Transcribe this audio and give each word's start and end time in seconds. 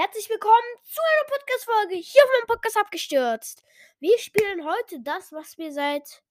Herzlich 0.00 0.30
willkommen 0.30 0.54
zu 0.84 1.00
einer 1.02 1.28
Podcast-Folge 1.28 1.96
hier 1.96 2.22
auf 2.22 2.30
meinem 2.30 2.46
Podcast 2.46 2.76
abgestürzt. 2.76 3.64
Wir 3.98 4.16
spielen 4.20 4.64
heute 4.64 5.00
das, 5.00 5.32
was 5.32 5.58
wir 5.58 5.72
seit. 5.72 6.22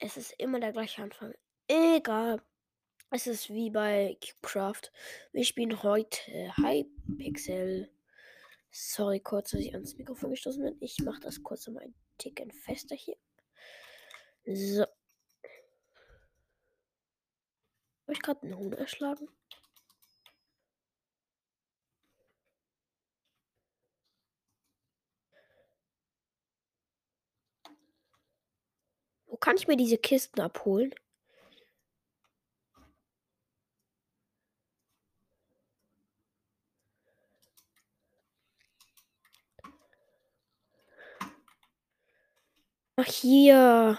Es 0.00 0.16
ist 0.16 0.34
immer 0.38 0.58
der 0.58 0.72
gleiche 0.72 1.00
Anfang. 1.00 1.32
Egal. 1.68 2.42
Es 3.12 3.28
ist 3.28 3.50
wie 3.50 3.70
bei 3.70 4.18
Cubecraft. 4.20 4.90
Wir 5.30 5.44
spielen 5.44 5.80
heute 5.84 6.18
Hypixel. 6.56 7.88
Sorry, 8.72 9.20
kurz, 9.20 9.52
dass 9.52 9.60
ich 9.60 9.72
ans 9.72 9.94
Mikrofon 9.94 10.30
gestoßen 10.30 10.60
bin. 10.60 10.76
Ich 10.80 10.98
mache 11.04 11.20
das 11.20 11.40
kurz 11.44 11.68
um 11.68 11.76
ein 11.76 11.94
Ticken 12.18 12.50
fester 12.50 12.96
hier. 12.96 13.16
So. 14.44 14.82
Habe 18.02 18.12
ich 18.12 18.22
gerade 18.22 18.42
einen 18.42 18.58
Huhn 18.58 18.72
erschlagen? 18.72 19.28
Wo 29.36 29.38
kann 29.38 29.56
ich 29.58 29.68
mir 29.68 29.76
diese 29.76 29.98
Kisten 29.98 30.40
abholen? 30.40 30.94
Ach, 42.96 43.04
hier. 43.04 43.98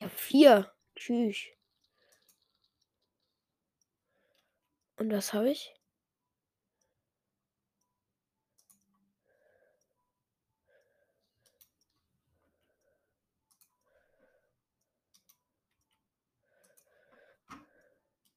Ja, 0.00 0.08
vier. 0.08 0.72
Tschüss. 0.96 1.36
Und 4.96 5.12
was 5.12 5.32
habe 5.32 5.50
ich? 5.50 5.77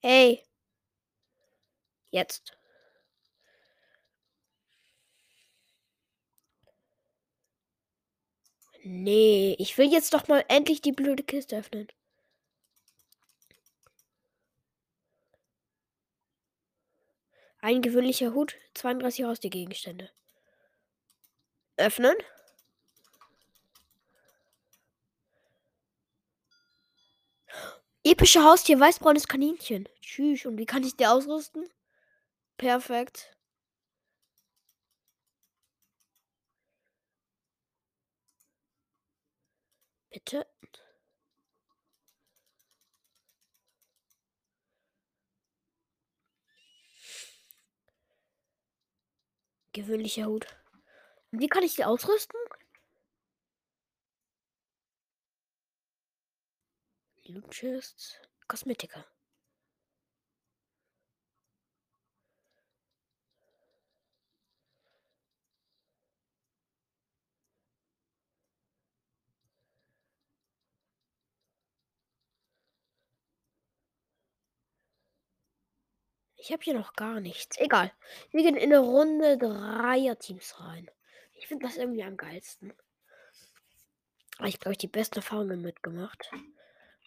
Hey. 0.04 0.44
Jetzt. 2.14 2.54
Nee, 8.84 9.56
ich 9.58 9.78
will 9.80 9.92
jetzt 9.92 10.14
doch 10.14 10.28
mal 10.28 10.46
endlich 10.48 10.82
die 10.82 10.92
blöde 10.92 11.24
Kiste 11.24 11.58
öffnen. 11.58 11.88
Ein 17.62 17.82
gewöhnlicher 17.82 18.34
Hut, 18.34 18.58
32 18.74 19.24
Haustiergegenstände. 19.24 20.10
Öffnen. 21.78 22.16
Epische 28.04 28.44
Haustier, 28.44 28.80
weißbraunes 28.80 29.28
Kaninchen. 29.28 29.88
Tschüss. 30.02 30.46
Und 30.46 30.58
wie 30.58 30.66
kann 30.66 30.84
ich 30.84 30.96
dir 30.96 31.12
ausrüsten? 31.12 31.64
Perfekt. 32.58 33.36
Bitte. 40.12 40.46
Gewöhnlicher 49.74 50.28
Hut. 50.28 50.48
Und 51.32 51.40
wie 51.40 51.48
kann 51.50 51.64
ich 51.64 51.76
die 51.76 51.86
ausrüsten? 51.86 52.40
Loot 57.34 57.50
Chests. 57.50 58.20
Kosmetika. 58.48 59.06
Ich 76.36 76.52
habe 76.52 76.64
hier 76.64 76.74
noch 76.74 76.94
gar 76.94 77.22
nichts. 77.22 77.58
Egal. 77.60 77.94
Wir 78.32 78.42
gehen 78.42 78.58
in 78.58 78.74
eine 78.74 78.80
Runde 78.80 79.38
Dreier-Teams 79.38 80.60
rein. 80.60 80.90
Ich 81.36 81.48
finde 81.48 81.68
das 81.68 81.78
irgendwie 81.78 82.04
am 82.04 82.18
geilsten. 82.18 82.74
Ich 84.44 84.60
glaube, 84.60 84.74
ich 84.74 84.80
die 84.80 84.88
besten 84.88 85.18
Erfahrungen 85.18 85.62
mitgemacht. 85.62 86.32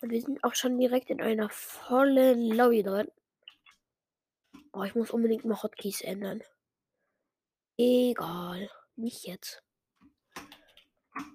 Und 0.00 0.10
wir 0.10 0.20
sind 0.20 0.42
auch 0.44 0.54
schon 0.54 0.78
direkt 0.78 1.10
in 1.10 1.20
einer 1.20 1.48
vollen 1.50 2.50
Lobby 2.50 2.82
drin. 2.82 3.10
Oh, 4.72 4.82
ich 4.82 4.94
muss 4.94 5.10
unbedingt 5.10 5.44
mal 5.44 5.62
Hotkeys 5.62 6.00
ändern. 6.00 6.42
Egal. 7.76 8.70
Nicht 8.96 9.26
jetzt. 9.26 9.62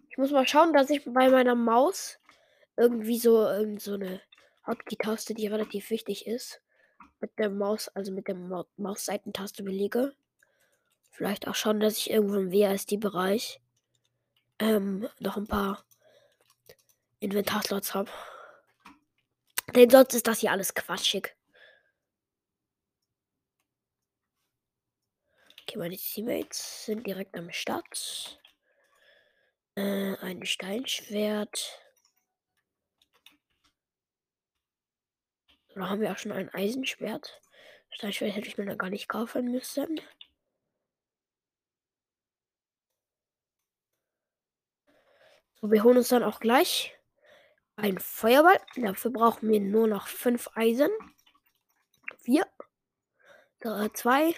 Ich 0.09 0.17
muss 0.17 0.31
mal 0.31 0.47
schauen, 0.47 0.73
dass 0.73 0.89
ich 0.89 1.03
bei 1.05 1.29
meiner 1.29 1.55
Maus 1.55 2.19
irgendwie 2.77 3.19
so, 3.19 3.45
irgend 3.45 3.81
so 3.81 3.93
eine 3.93 4.21
Hotkey-Taste, 4.65 5.33
die 5.33 5.47
relativ 5.47 5.89
wichtig 5.89 6.27
ist, 6.27 6.61
mit 7.19 7.37
der 7.37 7.49
Maus, 7.49 7.89
also 7.89 8.11
mit 8.11 8.27
der 8.27 8.35
Ma 8.35 8.65
Mausseitentaste 8.77 9.63
belege. 9.63 10.13
Vielleicht 11.11 11.47
auch 11.47 11.55
schauen, 11.55 11.79
dass 11.79 11.97
ich 11.97 12.09
irgendwo 12.09 12.35
im 12.35 12.51
WASD-Bereich 12.51 13.59
ähm, 14.59 15.09
noch 15.19 15.37
ein 15.37 15.47
paar 15.47 15.83
Inventarslots 17.19 17.93
habe. 17.93 18.09
Denn 19.75 19.89
sonst 19.89 20.13
ist 20.13 20.27
das 20.27 20.39
hier 20.39 20.51
alles 20.51 20.73
quatschig. 20.73 21.35
Okay, 25.61 25.77
meine 25.77 25.97
Teammates 25.97 26.85
sind 26.85 27.05
direkt 27.05 27.37
am 27.37 27.51
Start. 27.51 28.39
Äh, 29.75 30.15
ein 30.17 30.45
Steinschwert. 30.45 31.79
Oder 35.75 35.89
haben 35.89 36.01
wir 36.01 36.11
auch 36.11 36.17
schon 36.17 36.31
ein 36.31 36.53
Eisenschwert? 36.53 37.39
Steinschwert 37.91 38.35
hätte 38.35 38.47
ich 38.47 38.57
mir 38.57 38.65
dann 38.65 38.77
gar 38.77 38.89
nicht 38.89 39.07
kaufen 39.07 39.51
müssen. 39.51 40.01
So, 45.61 45.71
wir 45.71 45.83
holen 45.83 45.97
uns 45.97 46.09
dann 46.09 46.23
auch 46.23 46.39
gleich 46.39 46.98
ein 47.79 47.99
Feuerball. 47.99 48.59
Dafür 48.75 49.11
brauchen 49.11 49.49
wir 49.49 49.59
nur 49.59 49.87
noch 49.87 50.07
fünf 50.07 50.49
Eisen. 50.55 50.91
Vier. 52.19 52.45
Drei, 53.59 53.89
zwei. 53.89 54.35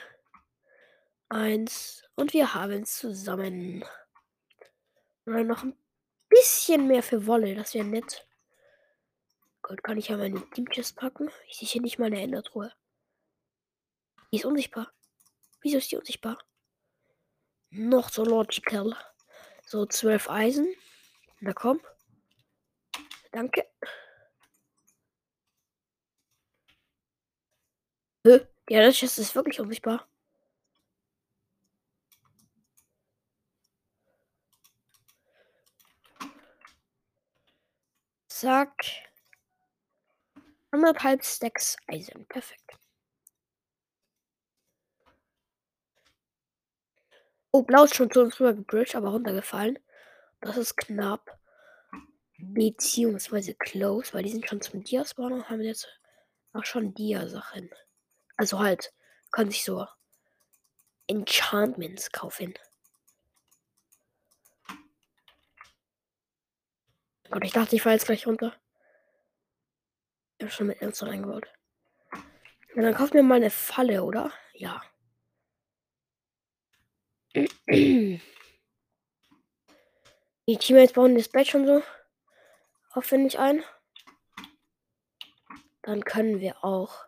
Eins. 1.29 2.03
Und 2.15 2.33
wir 2.33 2.53
haben 2.53 2.83
es 2.83 2.97
zusammen. 2.97 3.83
Oder 5.25 5.43
noch 5.43 5.63
ein 5.63 5.77
bisschen 6.29 6.87
mehr 6.87 7.03
für 7.03 7.25
Wolle. 7.27 7.55
Das 7.55 7.73
wäre 7.73 7.85
nett. 7.85 8.27
Gold 9.61 9.83
kann 9.83 9.97
ich 9.97 10.09
ja 10.09 10.17
meine 10.17 10.41
Teamchest 10.51 10.95
packen. 10.95 11.29
Ich 11.47 11.57
sehe 11.57 11.67
hier 11.67 11.81
nicht 11.81 11.99
mal 11.99 12.05
eine 12.05 12.21
Endertruhe. 12.21 12.73
Die 14.31 14.37
ist 14.37 14.45
unsichtbar. 14.45 14.91
Wieso 15.61 15.77
ist 15.77 15.91
die 15.91 15.97
unsichtbar? 15.97 16.37
Noch 17.69 18.09
so 18.09 18.23
logical. 18.23 18.95
So, 19.65 19.85
zwölf 19.85 20.29
Eisen. 20.29 20.73
Na 21.39 21.53
komm. 21.53 21.79
Danke. 23.33 23.65
Hä? 28.25 28.39
Ja, 28.69 28.81
das 28.85 29.01
ist 29.03 29.35
wirklich 29.35 29.59
unsichtbar. 29.59 30.07
Zack. 38.29 38.75
Anderthalb 40.71 41.23
Stacks 41.23 41.77
Eisen. 41.87 42.25
Perfekt. 42.27 42.71
Oh, 47.53 47.63
Blau 47.63 47.83
ist 47.83 47.95
schon 47.95 48.09
zu 48.09 48.21
uns 48.21 48.39
rüber 48.39 48.53
gebridged, 48.53 48.95
aber 48.95 49.09
runtergefallen. 49.09 49.77
Das 50.41 50.57
ist 50.57 50.77
knapp. 50.77 51.40
Beziehungsweise 52.43 53.53
close, 53.53 54.13
weil 54.13 54.23
die 54.23 54.31
sind 54.31 54.47
schon 54.47 54.61
zum 54.61 54.83
Dia-Spawn 54.83 55.33
und 55.33 55.49
haben 55.49 55.61
jetzt 55.61 55.87
auch 56.53 56.65
schon 56.65 56.93
Dia-Sachen. 56.93 57.69
Also 58.37 58.59
halt, 58.59 58.93
kann 59.31 59.49
sich 59.49 59.63
so 59.63 59.85
Enchantments 61.07 62.11
kaufen. 62.11 62.53
Gott, 67.29 67.45
ich 67.45 67.53
dachte, 67.53 67.75
ich 67.75 67.81
fall 67.81 67.93
jetzt 67.93 68.05
gleich 68.05 68.27
runter. 68.27 68.53
Ich 70.37 70.43
habe 70.43 70.51
schon 70.51 70.67
mit 70.67 70.81
Ernst 70.81 71.03
reingebaut. 71.03 71.47
Ja, 72.75 72.81
dann 72.81 72.93
kaufen 72.93 73.13
wir 73.13 73.23
mal 73.23 73.35
eine 73.35 73.49
Falle, 73.49 74.03
oder? 74.03 74.33
Ja. 74.53 74.81
Die 80.47 80.57
Teammates 80.57 80.93
bauen 80.93 81.15
das 81.15 81.29
Bett 81.29 81.47
schon 81.47 81.65
so 81.65 81.81
aufwendig 82.93 83.39
ein. 83.39 83.63
Dann 85.81 86.03
können 86.03 86.39
wir 86.39 86.63
auch 86.63 87.05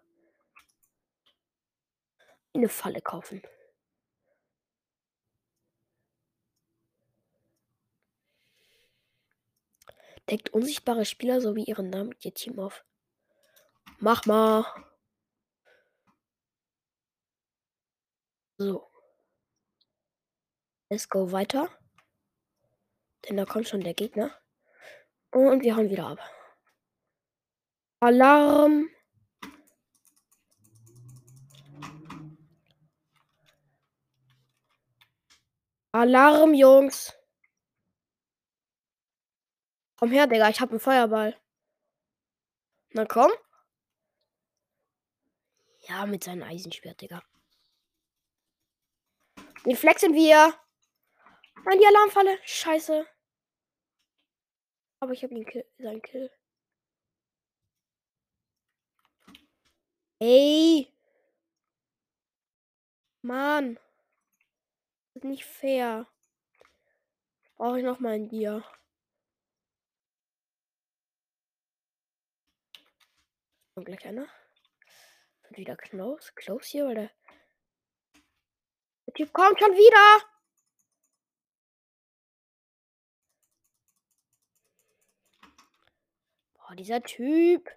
eine 2.54 2.70
Falle 2.70 3.02
kaufen. 3.02 3.42
Deckt 10.30 10.50
unsichtbare 10.50 11.06
Spieler 11.06 11.42
sowie 11.42 11.66
ihren 11.66 11.90
Namen 11.90 12.10
mit 12.10 12.24
ihr 12.26 12.34
Team 12.34 12.60
auf. 12.60 12.86
Mach 14.00 14.26
mal. 14.26 14.66
So. 18.58 18.90
Let's 20.90 21.10
go 21.10 21.32
weiter. 21.32 21.70
Denn 23.28 23.38
da 23.38 23.46
kommt 23.46 23.68
schon 23.68 23.82
der 23.82 23.94
Gegner. 23.94 24.43
Und 25.34 25.64
wir 25.64 25.76
hauen 25.76 25.90
wieder 25.90 26.08
ab. 26.08 26.20
Alarm. 28.00 28.90
Alarm, 35.92 36.54
Jungs. 36.54 37.14
Komm 39.98 40.12
her, 40.12 40.28
Digga, 40.28 40.50
ich 40.50 40.60
hab 40.60 40.70
einen 40.70 40.80
Feuerball. 40.80 41.40
Na 42.90 43.06
komm. 43.06 43.32
Ja, 45.88 46.06
mit 46.06 46.24
seinem 46.24 46.44
Eisenschwert, 46.44 47.02
Digga. 47.02 47.24
Den 49.66 49.78
flexen 49.78 50.14
wir. 50.14 50.54
Nein, 51.66 51.80
die 51.80 51.88
Alarmfalle. 51.88 52.38
Scheiße. 52.44 53.08
Aber 55.04 55.12
ich 55.12 55.22
habe 55.22 55.36
ihn 55.36 55.46
Kill, 55.46 55.66
seinen 55.80 56.02
Kill. 56.02 56.32
Ey. 60.20 60.88
Mann. 63.22 63.76
Das 65.14 65.16
ist 65.16 65.24
nicht 65.26 65.44
fair. 65.44 66.08
Brauche 67.58 67.80
ich 67.80 67.84
noch 67.84 68.00
mal 68.00 68.14
ein 68.14 68.30
Dia. 68.30 68.64
Und 73.76 73.84
gleich 73.84 74.06
einer. 74.06 74.30
Wird 75.42 75.58
wieder 75.58 75.76
close. 75.76 76.32
Close 76.36 76.70
hier, 76.70 76.86
weil 76.86 76.96
der, 76.96 77.12
der 79.08 79.14
Typ 79.16 79.34
kommt 79.34 79.60
schon 79.60 79.74
wieder. 79.74 80.33
Boah, 86.74 86.78
dieser 86.78 87.04
Typ. 87.04 87.70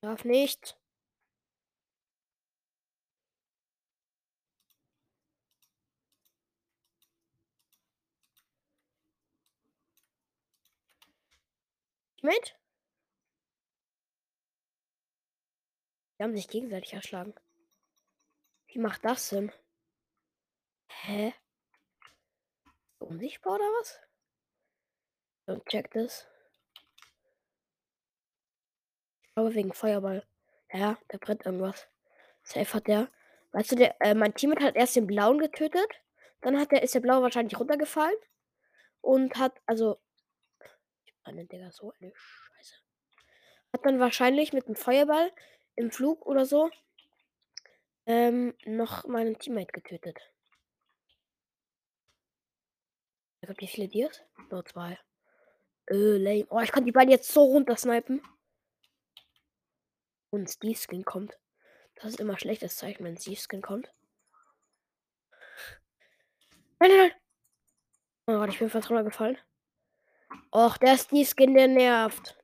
Darf 0.00 0.24
nicht. 0.24 0.76
Mit? 12.22 12.57
Die 16.18 16.24
haben 16.24 16.34
sich 16.34 16.48
gegenseitig 16.48 16.92
erschlagen. 16.92 17.34
Wie 18.66 18.78
macht 18.78 19.04
das 19.04 19.28
Sinn? 19.28 19.52
Hä? 20.88 21.32
Unsichtbar 22.98 23.54
oder 23.54 23.64
was? 23.64 24.00
Und 25.46 25.64
check 25.66 25.90
das. 25.92 26.26
Ich 29.22 29.34
glaube 29.34 29.54
wegen 29.54 29.72
Feuerball. 29.72 30.26
Ja, 30.72 30.98
da 31.08 31.18
brennt 31.18 31.46
irgendwas. 31.46 31.88
Safe 32.42 32.74
hat 32.74 32.88
der. 32.88 33.10
Weißt 33.52 33.72
du, 33.72 33.76
der, 33.76 33.96
äh, 34.00 34.14
mein 34.14 34.34
Teammate 34.34 34.64
hat 34.64 34.76
erst 34.76 34.96
den 34.96 35.06
blauen 35.06 35.38
getötet. 35.38 35.88
Dann 36.40 36.58
hat 36.58 36.72
der, 36.72 36.82
ist 36.82 36.94
der 36.94 37.00
blaue 37.00 37.22
wahrscheinlich 37.22 37.58
runtergefallen. 37.58 38.16
Und 39.00 39.36
hat, 39.38 39.60
also. 39.66 40.00
Ich 41.04 41.14
brenne, 41.22 41.46
Digga, 41.46 41.70
so 41.70 41.92
eine 42.00 42.12
Scheiße. 42.14 42.74
Hat 43.72 43.86
dann 43.86 44.00
wahrscheinlich 44.00 44.52
mit 44.52 44.66
dem 44.66 44.74
Feuerball 44.74 45.32
im 45.78 45.92
Flug 45.92 46.26
oder 46.26 46.44
so 46.44 46.70
ähm, 48.06 48.54
noch 48.64 49.06
meinen 49.06 49.38
Teammate 49.38 49.72
getötet. 49.72 50.18
Ich 53.40 53.48
hab 53.48 53.60
wie 53.60 53.68
viele 53.68 53.88
Dias? 53.88 54.22
Nur 54.50 54.64
zwei. 54.64 54.98
Äh, 55.86 56.16
lame. 56.16 56.46
Oh, 56.50 56.60
ich 56.60 56.72
kann 56.72 56.84
die 56.84 56.92
beiden 56.92 57.12
jetzt 57.12 57.30
so 57.30 57.44
runter 57.44 57.76
snipen. 57.76 58.20
Und 60.30 60.50
Steve 60.50 60.76
Skin 60.76 61.04
kommt. 61.04 61.38
Das 61.94 62.06
ist 62.06 62.20
immer 62.20 62.38
schlechtes 62.38 62.76
Zeichen, 62.76 63.04
wenn 63.04 63.16
Steve 63.16 63.40
Skin 63.40 63.62
kommt. 63.62 63.92
Nein, 66.80 66.90
nein, 66.90 66.98
nein. 66.98 67.12
Oh 68.26 68.32
Gott, 68.32 68.50
ich 68.50 68.58
bin 68.58 68.68
fast 68.68 68.90
runtergefallen. 68.90 69.38
Och, 70.52 70.76
der 70.78 70.98
Steve 70.98 71.24
Skin, 71.24 71.54
der 71.54 71.68
nervt. 71.68 72.37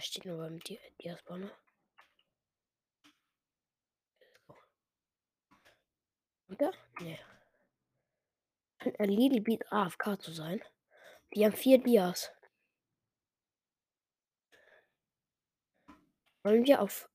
Da 0.00 0.04
steht 0.04 0.24
nur 0.24 0.38
beim 0.38 0.58
Di 0.60 0.80
Diaspawner. 1.02 1.50
Oder? 6.48 6.72
Nee. 7.00 7.20
Ein 8.98 9.10
Little 9.10 9.42
Beat 9.42 9.70
AFK 9.70 10.18
zu 10.18 10.32
sein. 10.32 10.62
Die 11.34 11.44
haben 11.44 11.52
vier 11.52 11.76
Dias. 11.76 12.32
Wollen 16.44 16.64
wir 16.64 16.80
auf 16.80 17.10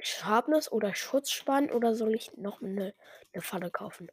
Sharpness 0.00 0.70
oder 0.70 0.94
Schutz 0.94 1.32
spannen 1.32 1.72
oder 1.72 1.96
soll 1.96 2.14
ich 2.14 2.36
noch 2.36 2.62
eine, 2.62 2.94
eine 3.32 3.42
Falle 3.42 3.72
kaufen? 3.72 4.12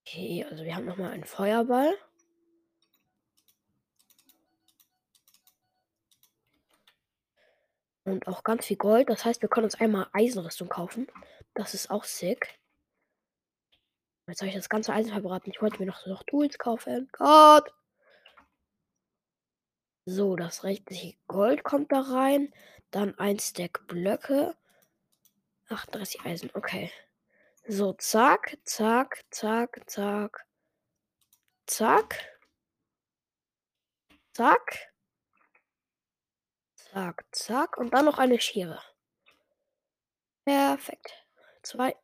Okay, 0.00 0.44
also 0.50 0.64
wir 0.64 0.74
haben 0.74 0.86
noch 0.86 0.96
mal 0.96 1.12
einen 1.12 1.22
Feuerball. 1.22 1.96
Und 8.04 8.26
auch 8.26 8.42
ganz 8.42 8.66
viel 8.66 8.76
Gold. 8.76 9.08
Das 9.10 9.24
heißt, 9.24 9.42
wir 9.42 9.48
können 9.48 9.64
uns 9.64 9.80
einmal 9.80 10.08
Eisenrüstung 10.12 10.68
kaufen. 10.68 11.06
Das 11.54 11.74
ist 11.74 11.90
auch 11.90 12.04
sick. 12.04 12.58
Jetzt 14.26 14.40
habe 14.40 14.48
ich 14.48 14.54
das 14.54 14.68
ganze 14.68 14.92
Eisen 14.92 15.12
verbraten. 15.12 15.50
Ich 15.50 15.60
wollte 15.60 15.78
mir 15.78 15.86
noch, 15.86 16.06
noch 16.06 16.22
Tools 16.24 16.58
kaufen. 16.58 17.08
Gott! 17.12 17.72
So, 20.04 20.36
das 20.36 20.64
rechtliche 20.64 21.16
Gold 21.28 21.62
kommt 21.62 21.92
da 21.92 22.00
rein. 22.00 22.52
Dann 22.90 23.18
ein 23.18 23.38
Stack 23.38 23.86
Blöcke. 23.86 24.56
38 25.68 26.24
Eisen, 26.24 26.50
okay. 26.54 26.90
So, 27.68 27.92
zack, 27.94 28.58
zack, 28.64 29.24
zack, 29.30 29.82
zack. 29.86 30.46
Zack. 31.66 32.18
Zack. 34.32 34.91
Zack, 36.92 37.24
zack. 37.32 37.78
Und 37.78 37.94
dann 37.94 38.04
noch 38.04 38.18
eine 38.18 38.38
Schere. 38.40 38.82
Perfekt. 40.44 41.24
Zwei. 41.62 41.96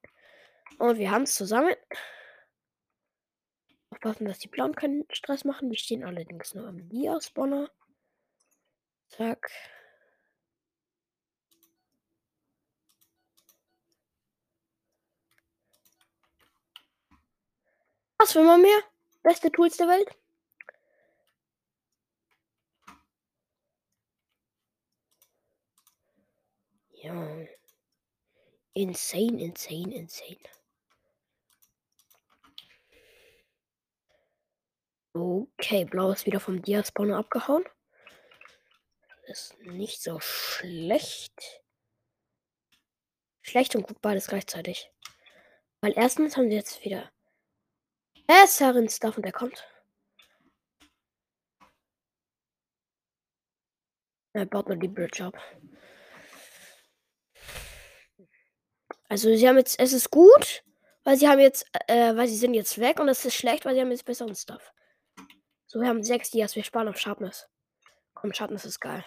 Und 0.78 0.98
wir 0.98 1.10
haben 1.10 1.24
es 1.24 1.34
zusammen. 1.34 1.74
Aufpassen, 3.90 4.26
dass 4.26 4.38
die 4.38 4.48
Blauen 4.48 4.74
keinen 4.74 5.04
Stress 5.12 5.44
machen. 5.44 5.70
Die 5.70 5.76
stehen 5.76 6.04
allerdings 6.04 6.54
nur 6.54 6.66
am 6.66 6.88
Dia-Spawner. 6.88 7.70
Zack. 9.08 9.50
Was 18.18 18.34
will 18.34 18.44
man 18.44 18.62
mehr? 18.62 18.78
Beste 19.22 19.50
Tools 19.52 19.76
der 19.76 19.88
Welt. 19.88 20.16
Ja. 27.02 27.12
Insane, 28.78 29.40
insane, 29.40 29.92
insane. 29.92 30.38
Okay, 35.12 35.84
blau 35.84 36.12
ist 36.12 36.26
wieder 36.26 36.38
vom 36.38 36.62
Dia-Spawner 36.62 37.16
abgehauen. 37.16 37.64
Ist 39.26 39.58
nicht 39.62 40.00
so 40.00 40.20
schlecht. 40.20 41.60
Schlecht 43.42 43.74
und 43.74 43.84
gut 43.84 44.00
beides 44.00 44.28
gleichzeitig. 44.28 44.92
Weil 45.80 45.94
erstens 45.96 46.36
haben 46.36 46.48
sie 46.48 46.54
jetzt 46.54 46.84
wieder 46.84 47.10
besseren 48.28 48.88
Stuff 48.88 49.16
und 49.16 49.24
der 49.24 49.32
kommt. 49.32 49.66
Er 54.34 54.46
baut 54.46 54.68
nur 54.68 54.76
die 54.76 54.86
Bridge 54.86 55.24
ab. 55.24 55.36
Also 59.08 59.34
sie 59.34 59.48
haben 59.48 59.56
jetzt, 59.56 59.80
es 59.80 59.92
ist 59.92 60.10
gut, 60.10 60.62
weil 61.04 61.16
sie 61.16 61.28
haben 61.28 61.40
jetzt, 61.40 61.66
äh, 61.86 62.14
weil 62.14 62.28
sie 62.28 62.36
sind 62.36 62.54
jetzt 62.54 62.78
weg 62.78 63.00
und 63.00 63.08
es 63.08 63.24
ist 63.24 63.34
schlecht, 63.34 63.64
weil 63.64 63.74
sie 63.74 63.80
haben 63.80 63.90
jetzt 63.90 64.04
besseren 64.04 64.34
Stuff. 64.34 64.72
So, 65.66 65.80
wir 65.80 65.88
haben 65.88 66.02
sechs 66.02 66.30
Dias, 66.30 66.56
wir 66.56 66.64
sparen 66.64 66.88
auf 66.88 66.98
Sharpness. 66.98 67.48
Komm, 68.14 68.32
Sharpness 68.32 68.64
ist 68.64 68.80
geil. 68.80 69.04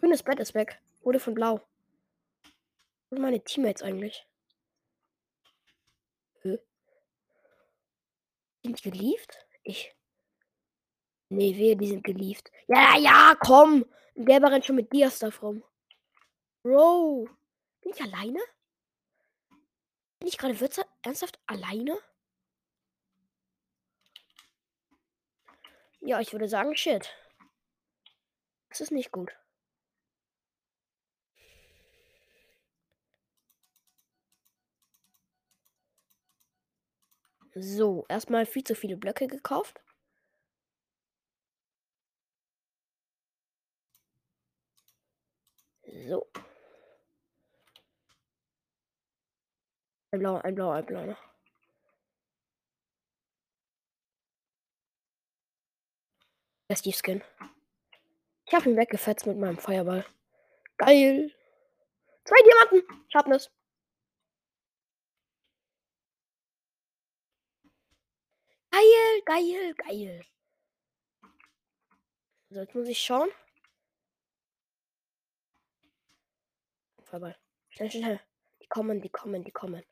Grünes 0.00 0.22
Bett 0.22 0.40
ist 0.40 0.54
weg. 0.54 0.80
Wurde 1.02 1.20
von 1.20 1.34
blau. 1.34 1.60
Sind 3.08 3.20
meine 3.20 3.42
Teammates 3.42 3.82
eigentlich? 3.82 4.26
Hä? 6.42 6.58
Sind 8.62 8.84
die 8.84 8.90
gelieft? 8.90 9.46
Ich. 9.62 9.94
Nee, 11.32 11.56
wir, 11.56 11.76
die 11.76 11.88
sind 11.88 12.04
gelieft. 12.04 12.52
Ja, 12.68 12.98
ja, 12.98 13.34
komm! 13.40 13.86
Ein 14.14 14.26
gelber 14.26 14.50
rennt 14.50 14.66
schon 14.66 14.76
mit 14.76 14.92
Dias 14.92 15.18
da 15.18 15.30
rum. 15.40 15.64
Bro. 16.62 17.26
Bin 17.80 17.92
ich 17.94 18.02
alleine? 18.02 18.38
Bin 20.18 20.28
ich 20.28 20.36
gerade 20.36 20.54
ernsthaft 21.02 21.40
alleine? 21.46 21.98
Ja, 26.00 26.20
ich 26.20 26.32
würde 26.32 26.48
sagen, 26.48 26.76
shit. 26.76 27.16
Das 28.68 28.82
ist 28.82 28.92
nicht 28.92 29.10
gut. 29.10 29.34
So, 37.54 38.04
erstmal 38.10 38.44
viel 38.44 38.64
zu 38.64 38.74
viele 38.74 38.98
Blöcke 38.98 39.28
gekauft. 39.28 39.80
So. 46.08 46.26
Ein 50.10 50.18
blauer, 50.18 50.44
ein 50.44 50.54
blauer, 50.54 50.74
ein 50.74 50.86
blauer. 50.86 51.16
Das 56.68 56.78
ist 56.78 56.86
die 56.86 56.92
Skin. 56.92 57.22
Ich 58.46 58.54
habe 58.54 58.68
ihn 58.68 58.76
weggefetzt 58.76 59.26
mit 59.26 59.38
meinem 59.38 59.58
Feuerball. 59.58 60.04
Geil. 60.76 61.32
Zwei 62.24 62.36
Diamanten. 62.42 63.08
Sharpness. 63.08 63.50
Geil, 68.70 69.22
geil, 69.24 69.74
geil. 69.74 70.24
So, 72.50 72.60
jetzt 72.60 72.74
muss 72.74 72.88
ich 72.88 72.98
schauen. 72.98 73.30
Feuerball. 77.12 77.36
Schnell, 77.68 77.90
schnell. 77.90 78.20
Die 78.62 78.68
kommen, 78.68 79.02
die 79.02 79.10
kommen, 79.10 79.44
die 79.44 79.52
kommen. 79.52 79.84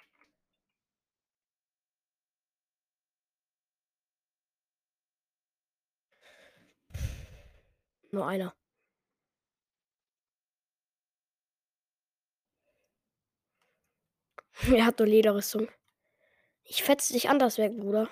Nur 8.10 8.26
einer. 8.26 8.56
Er 14.74 14.86
hat 14.86 14.98
nur 14.98 15.08
Lederrüstung. 15.08 15.68
Ich 16.64 16.82
fetze 16.82 17.12
dich 17.12 17.28
anders 17.28 17.58
weg, 17.58 17.76
Bruder. 17.76 18.08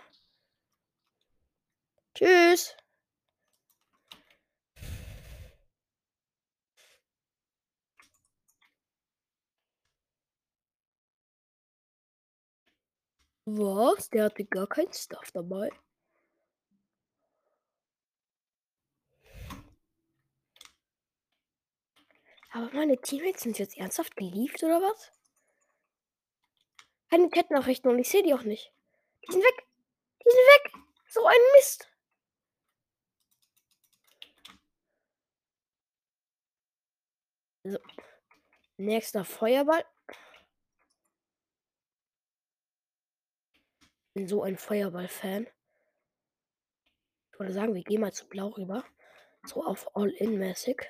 Tschüss. 2.15 2.77
Was? 13.57 14.11
Der 14.11 14.25
hatte 14.25 14.45
gar 14.45 14.67
kein 14.67 14.93
Stuff 14.93 15.31
dabei. 15.33 15.71
Aber 22.51 22.71
meine 22.73 23.01
Teammates 23.01 23.43
sind 23.43 23.59
jetzt 23.59 23.77
ernsthaft 23.79 24.17
geliebt 24.17 24.63
oder 24.63 24.83
was? 24.83 25.13
Keine 27.11 27.31
Chatnachrichten 27.31 27.91
und 27.91 27.99
ich 27.99 28.09
sehe 28.11 28.23
die 28.23 28.35
auch 28.35 28.43
nicht. 28.43 28.73
Die 29.27 29.33
sind 29.33 29.43
weg. 29.43 29.67
Die 30.21 30.31
sind 30.31 30.41
weg. 30.41 30.73
So 31.09 31.27
ein 31.27 31.41
Mist. 31.57 31.89
So. 37.65 37.79
Nächster 38.77 39.25
Feuerball. 39.25 39.85
Bin 44.19 44.27
so 44.27 44.43
ein 44.43 44.59
Feuerball-Fan. 44.59 45.47
Ich 47.31 47.39
würde 47.39 47.53
sagen, 47.53 47.73
wir 47.77 47.85
gehen 47.85 48.01
mal 48.01 48.13
zu 48.13 48.27
Blau 48.29 48.49
rüber. 48.49 48.85
So 49.47 49.65
auf 49.65 49.95
All-In-mäßig. 49.95 50.83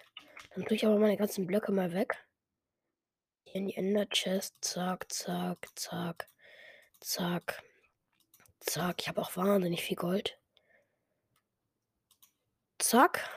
Dann 0.54 0.64
tue 0.64 0.76
ich 0.78 0.86
aber 0.86 0.98
meine 0.98 1.18
ganzen 1.18 1.46
Blöcke 1.46 1.70
mal 1.70 1.92
weg. 1.92 2.26
Hier 3.44 3.56
in 3.56 3.66
die 3.66 3.74
Ender-Chest. 3.74 4.54
Zack, 4.62 5.12
zack, 5.12 5.68
zack, 5.74 6.26
zack, 7.00 7.62
zack. 8.60 8.96
Ich 8.98 9.08
habe 9.08 9.20
auch 9.20 9.36
wahnsinnig 9.36 9.82
viel 9.82 9.98
Gold. 9.98 10.40
Zack. 12.78 13.28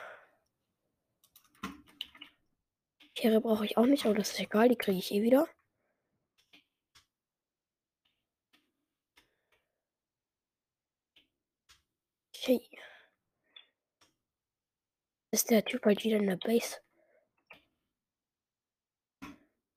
Tiere 3.14 3.42
brauche 3.42 3.66
ich 3.66 3.76
auch 3.76 3.84
nicht, 3.84 4.06
aber 4.06 4.14
das 4.14 4.30
ist 4.32 4.40
egal, 4.40 4.70
die 4.70 4.76
kriege 4.76 4.96
ich 4.96 5.12
eh 5.12 5.20
wieder. 5.20 5.46
Okay. 12.42 12.58
Ist 15.32 15.48
der 15.48 15.64
Typ 15.64 15.86
halt 15.86 16.04
wieder 16.04 16.18
in 16.18 16.26
der 16.26 16.36
Base? 16.36 16.76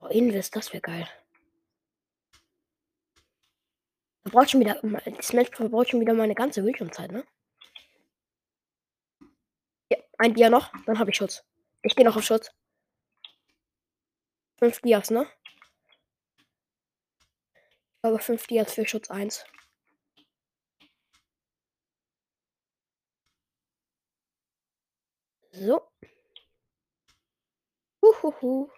Oh, 0.00 0.06
Invest, 0.08 0.54
das 0.54 0.70
wäre 0.74 0.82
geil. 0.82 1.08
Verbraucht 4.22 4.50
schon 4.50 4.60
wieder. 4.60 4.74
Das 5.16 5.32
Match 5.32 5.56
verbraucht 5.56 5.88
schon 5.88 6.00
wieder 6.00 6.12
meine 6.12 6.34
ganze 6.34 6.62
Bildschirmzeit, 6.62 7.10
ne? 7.10 7.26
Ja, 9.90 9.96
ein 10.18 10.34
Dia 10.34 10.50
noch, 10.50 10.70
dann 10.84 10.98
habe 10.98 11.10
ich 11.10 11.16
Schutz. 11.16 11.42
Ich 11.82 11.96
gehe 11.96 12.04
noch 12.04 12.16
auf 12.16 12.24
Schutz. 12.24 12.50
Fünf 14.58 14.80
Dias, 14.82 15.10
ne? 15.10 15.26
Ich 17.94 18.02
glaube 18.02 18.18
fünf 18.18 18.46
Dias 18.46 18.74
für 18.74 18.86
Schutz 18.86 19.10
1. 19.10 19.46
So. 25.58 25.80
Uhuhu. 28.02 28.70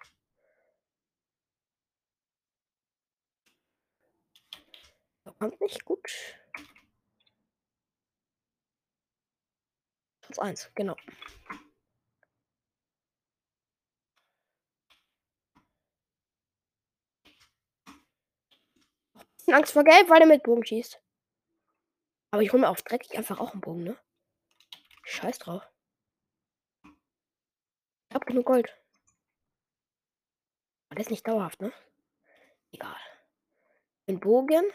kommt 5.39 5.59
nicht 5.61 5.85
gut. 5.85 6.09
Platz 10.21 10.39
1, 10.39 10.71
genau. 10.75 10.95
Angst 19.47 19.73
vor 19.73 19.83
Gelb, 19.83 20.09
weil 20.09 20.21
er 20.21 20.27
mit 20.27 20.43
Bogen 20.43 20.63
schießt. 20.63 21.01
Aber 22.31 22.43
ich 22.43 22.51
hole 22.51 22.61
mir 22.61 22.69
auf 22.69 22.83
dreckig 22.83 23.17
einfach 23.17 23.39
auch 23.39 23.53
einen 23.53 23.61
Bogen, 23.61 23.83
ne? 23.83 23.97
Scheiß 25.03 25.39
drauf. 25.39 25.67
Ich 28.09 28.15
hab 28.15 28.25
genug 28.25 28.45
Gold. 28.45 28.75
Aber 30.87 30.95
der 30.95 31.01
ist 31.01 31.11
nicht 31.11 31.27
dauerhaft, 31.27 31.61
ne? 31.61 31.71
Egal. 32.71 32.95
Den 34.07 34.19
Bogen. 34.19 34.65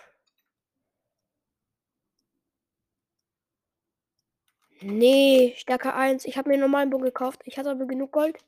Nee, 4.80 5.54
Stärke 5.56 5.94
1. 5.94 6.24
Ich 6.26 6.36
habe 6.36 6.48
mir 6.48 6.54
einen 6.54 6.62
normalen 6.62 6.90
Bogen 6.90 7.04
gekauft. 7.04 7.42
Ich 7.44 7.58
hatte 7.58 7.70
aber 7.70 7.86
genug 7.86 8.12
Gold 8.12 8.38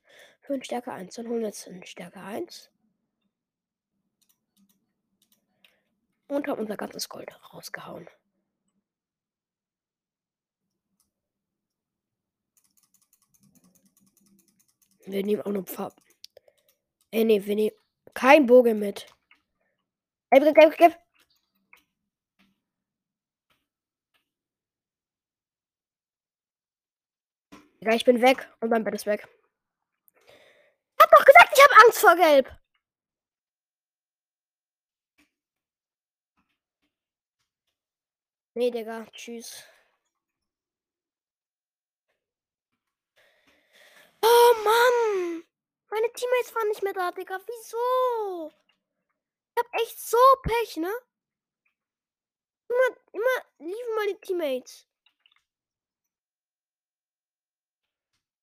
für 0.41 0.53
einen 0.53 0.63
Stärke 0.63 0.93
1. 0.93 1.15
Dann 1.17 1.29
holen 1.29 1.41
wir 1.41 1.49
jetzt 1.49 1.67
einen 1.67 1.85
Stärke 1.85 2.21
1. 2.21 2.71
und 6.29 6.49
haben 6.49 6.61
unser 6.61 6.77
ganzes 6.77 7.09
Gold 7.09 7.31
rausgehauen. 7.53 8.09
Wir 15.07 15.25
nehmen 15.25 15.43
auch 15.43 15.53
noch 15.53 15.69
Farben. 15.69 15.97
Äh, 17.13 17.25
nee, 17.25 17.45
wir 17.45 17.55
nehmen 17.55 17.77
kein 18.13 18.47
Bogen 18.47 18.79
mit. 18.79 19.07
Ey, 20.31 20.41
gib, 20.41 20.55
gib, 20.55 20.77
gib. 20.77 20.97
Ja, 27.81 27.93
ich 27.95 28.05
bin 28.05 28.21
weg 28.21 28.51
und 28.61 28.71
mein 28.71 28.83
Bett 28.83 28.95
ist 28.95 29.07
weg. 29.07 29.29
Ich 30.27 31.03
hab 31.05 31.11
doch 31.11 31.25
gesagt, 31.25 31.53
ich 31.55 31.63
habe 31.63 31.85
Angst 31.85 32.01
vor 32.01 32.17
Gelb. 32.17 32.51
Nee, 38.55 38.71
Digga. 38.71 39.07
Tschüss. 39.13 39.65
Oh 44.29 44.55
Mann! 44.65 45.45
Meine 45.89 46.13
Teammates 46.13 46.55
waren 46.55 46.69
nicht 46.69 46.83
mehr 46.83 46.93
da, 46.93 47.13
Digga. 47.13 47.39
Wieso? 47.47 48.53
Ich 49.55 49.63
hab 49.63 49.73
echt 49.81 50.01
so 50.01 50.19
Pech, 50.43 50.77
ne? 50.79 50.93
Immer, 52.69 52.97
immer 53.13 53.69
liefen 53.71 53.95
meine 53.95 54.21
Teammates. 54.21 54.89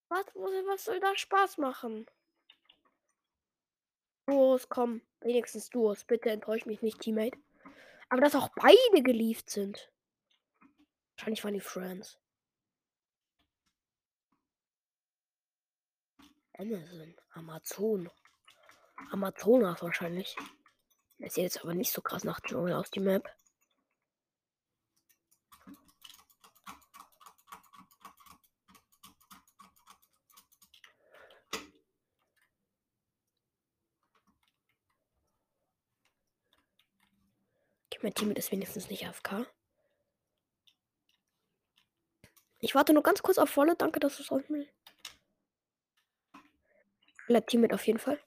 Was, 0.08 0.26
was 0.36 0.86
soll 0.86 1.00
da 1.00 1.16
Spaß 1.16 1.58
machen? 1.58 2.06
Duos, 4.28 4.70
komm. 4.70 5.02
Wenigstens 5.20 5.70
Duos. 5.70 6.06
Bitte 6.06 6.30
enttäusch 6.30 6.66
mich 6.66 6.82
nicht, 6.82 7.02
Teammate. 7.02 7.38
Aber 8.10 8.22
dass 8.22 8.36
auch 8.36 8.50
beide 8.56 9.04
gelieft 9.04 9.50
sind. 9.50 9.92
Wahrscheinlich 11.16 11.44
waren 11.44 11.56
die 11.56 11.60
Friends. 11.62 12.20
Amazon. 16.58 17.16
Amazon. 17.34 18.10
Amazonas 19.12 19.82
wahrscheinlich. 19.82 20.36
Das 21.20 21.34
sieht 21.34 21.44
jetzt 21.44 21.62
aber 21.62 21.74
nicht 21.74 21.92
so 21.92 22.02
krass 22.02 22.24
nach 22.24 22.42
Dschungel 22.42 22.74
aus, 22.74 22.92
die 22.92 23.00
Map. 23.00 23.30
Mein 38.04 38.14
Team 38.14 38.32
ist 38.32 38.52
wenigstens 38.52 38.90
nicht 38.90 39.08
AFK. 39.08 39.48
Ich 42.60 42.76
warte 42.76 42.92
nur 42.92 43.02
ganz 43.02 43.24
kurz 43.24 43.38
auf 43.38 43.50
volle. 43.50 43.78
Danke, 43.78 44.02
dass 44.02 44.18
du 44.18 44.24
es 44.24 44.30
raus 44.30 44.44
will. 47.28 47.42
Team 47.42 47.62
mit 47.62 47.74
auf 47.74 47.86
jeden 47.88 48.00
Fall. 48.00 48.20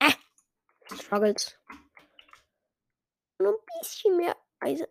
Äh. 0.00 0.12
Struggles. 0.94 1.58
Nur 3.38 3.52
ein 3.52 3.80
bisschen 3.80 4.16
mehr 4.16 4.36
Eisen. 4.60 4.86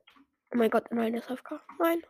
Oh 0.53 0.58
mein 0.58 0.70
Gott, 0.70 0.91
nein, 0.91 1.13
das 1.13 1.29
AFK. 1.29 1.62
Nein. 1.79 2.01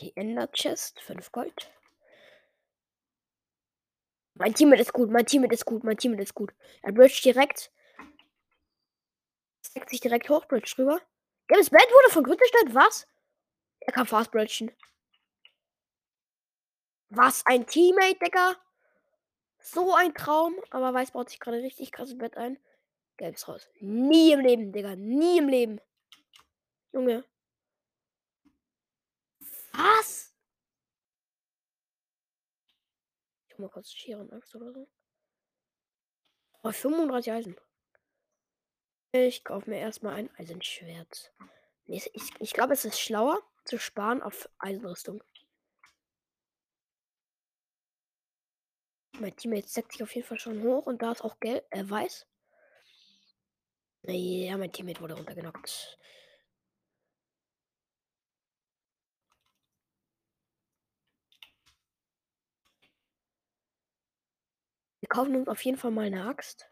Die 0.00 0.16
Ender 0.16 0.46
Chest, 0.52 1.00
5 1.00 1.32
Gold. 1.32 1.72
Mein 4.38 4.54
Team 4.54 4.72
ist 4.72 4.92
gut, 4.92 5.10
mein 5.10 5.26
Team 5.26 5.44
ist 5.44 5.64
gut, 5.64 5.82
mein 5.82 5.96
Team 5.96 6.14
ist 6.14 6.34
gut. 6.34 6.54
Er 6.82 6.92
bridge 6.92 7.20
direkt. 7.24 7.72
Steckt 9.66 9.90
sich 9.90 10.00
direkt 10.00 10.30
hoch, 10.30 10.46
bridge 10.46 10.72
drüber. 10.74 11.00
Gelbes 11.48 11.70
Bett 11.70 11.88
wurde 11.90 12.12
von 12.12 12.22
Grün 12.22 12.36
gestellt, 12.36 12.74
was? 12.74 13.08
Er 13.80 13.92
kann 13.92 14.06
fast 14.06 14.30
bridgen. 14.30 14.70
Was 17.10 17.44
ein 17.46 17.66
Teammate, 17.66 18.18
Digga. 18.24 18.56
So 19.60 19.94
ein 19.94 20.14
Traum. 20.14 20.54
Aber 20.70 20.94
Weiß 20.94 21.12
baut 21.12 21.30
sich 21.30 21.40
gerade 21.40 21.62
richtig 21.62 21.90
krasses 21.90 22.16
Bett 22.16 22.36
ein. 22.36 22.58
Gelb 23.16 23.34
ist 23.34 23.48
raus. 23.48 23.68
Nie 23.80 24.32
im 24.32 24.40
Leben, 24.40 24.72
Digga. 24.72 24.94
Nie 24.94 25.38
im 25.38 25.48
Leben. 25.48 25.80
Junge. 26.92 27.24
Hol 33.58 33.64
mal 33.66 33.72
kurz 33.72 33.92
Schere 33.92 34.20
und 34.20 34.32
Axt 34.32 34.54
oder 34.54 34.72
so. 34.72 34.88
Oh, 36.62 36.70
35 36.70 37.32
Eisen. 37.32 37.56
Ich 39.10 39.42
kaufe 39.42 39.68
mir 39.68 39.78
erstmal 39.78 40.14
ein 40.14 40.30
Eisenschwert. 40.36 41.32
Nee, 41.86 42.02
ich, 42.12 42.30
ich 42.38 42.52
glaube, 42.52 42.74
es 42.74 42.84
ist 42.84 43.00
schlauer 43.00 43.42
zu 43.64 43.78
sparen 43.78 44.22
auf 44.22 44.48
Eisenrüstung. 44.58 45.24
Mein 49.18 49.34
Teammate 49.34 49.66
setzt 49.66 49.92
sich 49.92 50.02
auf 50.04 50.14
jeden 50.14 50.26
Fall 50.26 50.38
schon 50.38 50.62
hoch 50.62 50.86
und 50.86 51.02
da 51.02 51.10
ist 51.10 51.24
auch 51.24 51.40
gelb, 51.40 51.66
äh, 51.70 51.88
weiß. 51.88 52.26
Ja, 54.02 54.56
mein 54.56 54.70
Teammate 54.70 55.00
wurde 55.00 55.14
runtergenockt. 55.14 55.98
Wir 65.08 65.16
kaufen 65.16 65.36
uns 65.36 65.48
auf 65.48 65.64
jeden 65.64 65.78
Fall 65.78 65.90
mal 65.90 66.04
eine 66.04 66.26
Axt. 66.26 66.68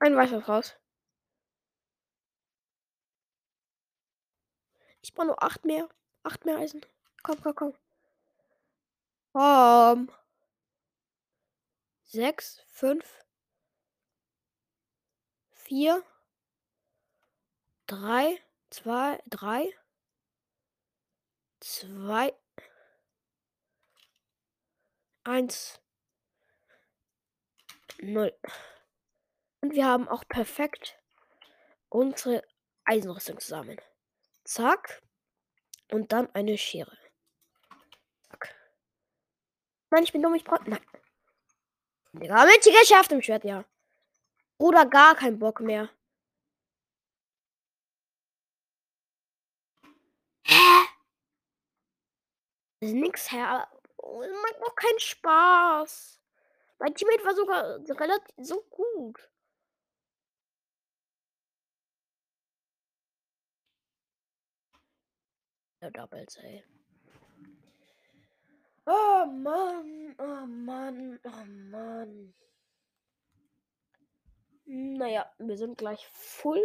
Ein 0.00 0.16
weißes 0.16 0.46
raus. 0.46 0.76
Ich 5.00 5.14
brauche 5.14 5.28
nur 5.28 5.42
acht 5.42 5.64
mehr. 5.64 5.88
Acht 6.24 6.44
mehr 6.44 6.58
Eisen. 6.58 6.80
Komm, 7.22 7.40
komm, 7.40 7.54
komm. 7.54 7.74
Um. 9.34 10.12
Sechs, 12.04 12.60
fünf, 12.68 13.24
vier, 15.50 16.04
drei, 17.88 18.40
zwei, 18.70 19.20
drei, 19.26 19.68
zwei, 21.58 22.32
eins, 25.24 25.80
null. 28.00 28.32
Und 29.60 29.72
wir 29.72 29.86
haben 29.86 30.06
auch 30.06 30.22
perfekt 30.28 30.96
unsere 31.88 32.46
Eisenrüstung 32.84 33.40
zusammen. 33.40 33.80
Zack. 34.44 35.02
Und 35.90 36.12
dann 36.12 36.32
eine 36.34 36.56
Schere. 36.56 36.96
Nein, 39.94 40.02
ich 40.02 40.12
bin 40.12 40.22
dumm, 40.22 40.34
ich 40.34 40.42
brauche. 40.42 40.68
Nein. 40.68 40.84
Digga, 42.14 42.44
mit 42.46 42.64
geschafft 42.64 43.12
im 43.12 43.22
Schwert, 43.22 43.44
ja. 43.44 43.64
Oder 44.58 44.86
gar 44.86 45.14
kein 45.14 45.38
Bock 45.38 45.60
mehr. 45.60 45.88
Das 52.80 52.90
ist 52.90 52.94
nix, 52.94 53.30
Herr. 53.30 53.68
Oh, 53.98 54.18
macht 54.42 54.60
doch 54.60 54.74
keinen 54.74 54.98
Spaß. 54.98 56.20
Mein 56.80 56.94
Teammate 56.94 57.24
war 57.24 57.34
sogar 57.36 58.00
relativ 58.00 58.34
so 58.38 58.62
gut. 58.70 59.30
Der 65.80 65.90
Doubles, 65.92 66.36
ey. 66.38 66.64
Oh 68.86 69.26
Mann, 69.26 70.14
oh 70.18 70.46
Mann, 70.46 71.18
oh 71.24 71.44
Mann. 71.70 72.34
Naja, 74.66 75.26
wir 75.38 75.56
sind 75.56 75.78
gleich 75.78 76.06
voll. 76.12 76.60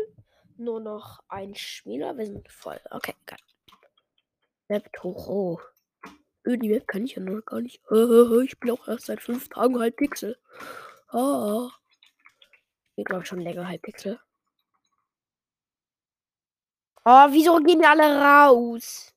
Nur 0.58 0.82
noch 0.82 1.24
ein 1.30 1.56
Spieler. 1.56 2.18
Wir 2.18 2.26
sind 2.26 2.52
voll. 2.52 2.80
Okay, 2.92 3.16
geil. 3.26 3.40
Web 4.68 4.92
Toro. 4.94 5.62
Die 6.46 6.70
Map 6.70 6.88
kann 6.88 7.06
ich 7.06 7.16
ja 7.16 7.22
noch 7.22 7.42
gar 7.46 7.62
nicht. 7.62 7.82
Ich 8.44 8.60
bin 8.60 8.72
auch 8.72 8.88
erst 8.88 9.06
seit 9.06 9.22
fünf 9.22 9.50
Tagen 9.50 9.80
halb 9.80 9.96
Pixel. 9.96 10.38
Ah. 11.10 11.70
Ich 12.96 13.06
glaube 13.06 13.26
schon 13.26 13.40
länger 13.40 13.68
halb 13.68 13.82
Pixel. 13.82 14.20
Oh, 17.06 17.28
wieso 17.30 17.58
gehen 17.58 17.84
alle 17.86 18.20
raus? 18.22 19.14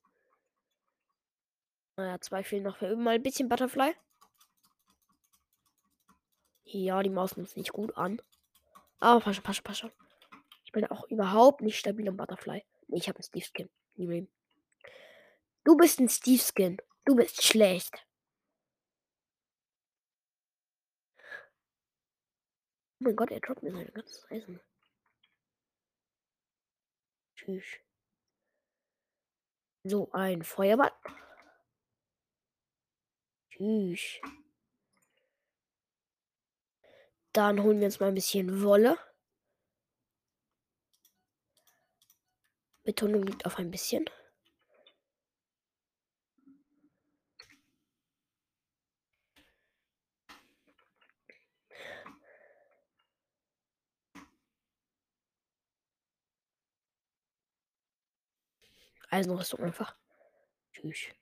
Naja, 1.95 2.19
zwei 2.21 2.43
fehlen 2.43 2.63
noch. 2.63 2.81
Wir 2.81 2.91
üben 2.91 3.03
mal 3.03 3.15
ein 3.15 3.23
bisschen 3.23 3.49
Butterfly. 3.49 3.93
Ja, 6.65 7.03
die 7.03 7.09
Maus 7.09 7.37
nimmt 7.37 7.55
nicht 7.55 7.71
gut 7.73 7.95
an. 7.97 8.21
Aber 8.99 9.19
passt 9.19 9.35
schon, 9.35 9.43
passt 9.43 9.57
schon, 9.57 9.63
passt 9.63 9.81
schon. 9.81 9.91
Ich 10.65 10.71
bin 10.71 10.85
auch 10.85 11.07
überhaupt 11.09 11.61
nicht 11.61 11.77
stabil 11.77 12.07
im 12.07 12.17
Butterfly. 12.17 12.63
Nee, 12.87 12.97
ich 12.97 13.07
habe 13.07 13.19
einen 13.19 13.23
Steve 13.23 13.45
Skin. 13.45 13.69
Du 15.63 15.77
bist 15.77 15.99
ein 15.99 16.09
Steve 16.09 16.41
Skin. 16.41 16.77
Du 17.05 17.15
bist 17.15 17.43
schlecht. 17.43 18.07
Oh 22.99 23.05
mein 23.05 23.15
Gott, 23.15 23.29
er 23.31 23.39
droppt 23.41 23.61
mir 23.61 23.71
sein 23.71 23.91
ganzes 23.93 24.25
Eisen. 24.31 24.59
Tschüss. 27.35 27.65
So 29.83 30.09
ein 30.13 30.43
Feuerball. 30.43 30.93
Tschüss. 33.53 34.19
Dann 37.33 37.61
holen 37.61 37.79
wir 37.79 37.85
uns 37.85 37.99
mal 37.99 38.07
ein 38.07 38.15
bisschen 38.15 38.63
Wolle. 38.63 38.97
Betonung 42.83 43.23
liegt 43.23 43.45
auf 43.45 43.57
ein 43.59 43.69
bisschen. 43.69 44.09
Eisenrüstung 59.09 59.59
einfach. 59.59 59.95
Tschüss. 60.71 61.13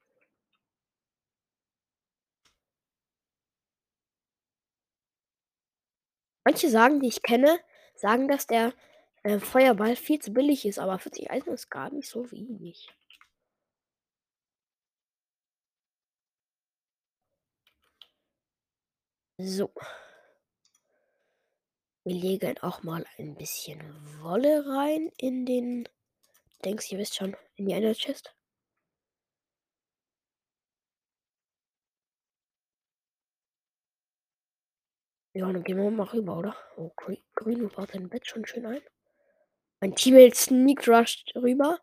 Manche 6.44 6.70
sagen, 6.70 7.00
die 7.00 7.08
ich 7.08 7.22
kenne, 7.22 7.60
sagen, 7.96 8.28
dass 8.28 8.48
der 8.48 8.74
äh, 9.24 9.40
Feuerball 9.40 9.96
viel 9.96 10.20
zu 10.20 10.32
billig 10.34 10.66
ist, 10.66 10.80
aber 10.80 11.00
40 11.00 11.32
Eisen 11.32 11.54
ist 11.54 11.70
gar 11.70 11.92
nicht 11.92 12.10
so 12.10 12.32
wenig. 12.32 12.90
So. 19.38 19.72
Wir 22.04 22.16
legen 22.16 22.58
auch 22.62 22.84
mal 22.84 23.06
ein 23.18 23.36
bisschen 23.36 23.80
Wolle 24.22 24.66
rein 24.68 25.12
in 25.18 25.46
den 25.46 25.88
Denkst 26.64 26.92
ihr 26.92 27.00
wisst 27.00 27.16
schon, 27.16 27.36
in 27.56 27.66
die 27.66 27.74
Ender 27.74 27.94
Chest. 27.94 28.36
Ja, 35.34 35.52
dann 35.52 35.64
gehen 35.64 35.78
wir 35.78 35.90
mal 35.92 36.08
rüber, 36.08 36.38
oder? 36.38 36.56
Oh, 36.78 36.92
Green 37.36 37.70
baut 37.70 37.92
sein 37.92 38.10
Bett 38.10 38.28
schon 38.28 38.46
schön 38.46 38.66
ein. 38.66 38.82
Mein 39.82 39.96
Teammate 39.96 40.36
sneakt 40.36 40.88
rushed 40.88 41.34
rüber. 41.36 41.80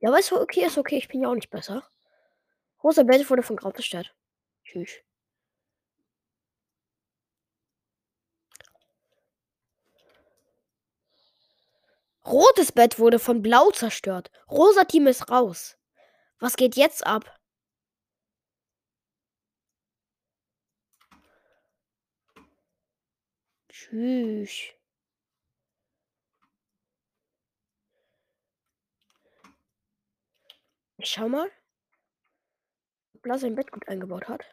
Ja, 0.00 0.10
aber 0.10 0.18
ist 0.18 0.32
okay, 0.32 0.66
ist 0.66 0.78
okay. 0.78 0.98
Ich 0.98 1.08
bin 1.08 1.22
ja 1.22 1.28
auch 1.28 1.34
nicht 1.34 1.50
besser. 1.50 1.82
Rosa 2.82 3.02
Bett 3.02 3.28
wurde 3.30 3.42
von 3.42 3.56
Grau 3.56 3.72
zerstört. 3.72 4.14
Tschüss. 4.64 4.90
Rotes 12.26 12.72
Bett 12.72 12.98
wurde 12.98 13.18
von 13.18 13.42
Blau 13.42 13.70
zerstört. 13.70 14.30
Rosa 14.50 14.84
Team 14.84 15.06
ist 15.06 15.30
raus. 15.30 15.76
Was 16.40 16.56
geht 16.56 16.76
jetzt 16.76 17.06
ab? 17.06 17.33
Tschüss. 23.84 24.72
Ich 30.98 31.10
schau 31.10 31.28
mal. 31.28 31.50
Ob 33.14 33.22
Blau 33.22 33.36
sein 33.36 33.54
Bett 33.54 33.70
gut 33.72 33.86
eingebaut 33.88 34.28
hat. 34.28 34.44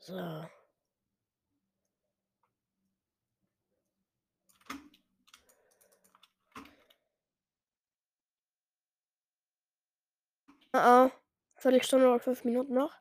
So. 0.00 0.59
Ah, 10.72 11.06
uh 11.06 11.10
Viertelstunde 11.56 12.08
oder 12.08 12.20
fünf 12.20 12.44
Minuten 12.44 12.74
noch. 12.74 12.96